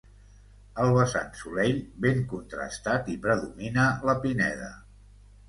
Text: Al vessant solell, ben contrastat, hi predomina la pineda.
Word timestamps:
Al 0.85 0.93
vessant 0.95 1.29
solell, 1.41 1.77
ben 2.07 2.23
contrastat, 2.33 3.13
hi 3.13 3.19
predomina 3.27 3.87
la 4.11 4.19
pineda. 4.27 4.73